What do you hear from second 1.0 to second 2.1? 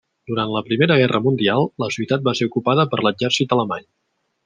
Guerra Mundial la